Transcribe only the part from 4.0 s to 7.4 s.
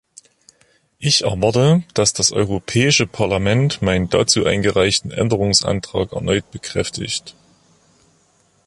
dazu eingereichten Änderungsantrag erneut bekräftigt.